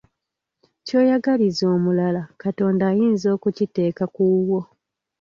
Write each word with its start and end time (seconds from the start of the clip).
Ky'oyagaliza 0.85 1.65
omulala 1.75 2.21
Katonda 2.41 2.83
ayinza 2.91 3.27
okukiteeka 3.35 4.03
ku 4.13 4.21
wuwo. 4.31 4.61